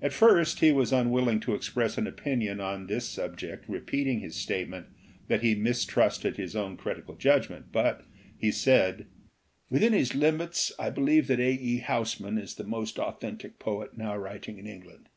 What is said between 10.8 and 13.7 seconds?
believe that A. E. Housman is the most authentic